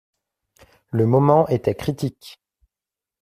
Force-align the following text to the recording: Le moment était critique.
Le 0.89 1.05
moment 1.05 1.47
était 1.49 1.75
critique. 1.75 2.41